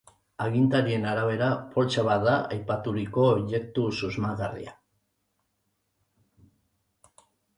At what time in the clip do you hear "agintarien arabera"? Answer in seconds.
0.43-1.49